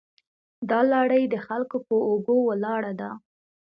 [0.69, 3.11] دا لړۍ د خلکو په اوږو ولاړه ده.